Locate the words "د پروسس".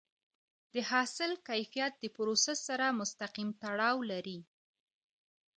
1.99-2.57